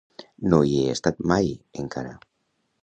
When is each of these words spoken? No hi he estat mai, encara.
No 0.53 0.61
hi 0.69 0.71
he 0.77 0.87
estat 0.93 1.21
mai, 1.33 1.53
encara. 1.87 2.17